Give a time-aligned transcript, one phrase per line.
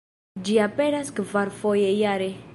[0.47, 2.33] Ĝi aperas kvarfoje jare.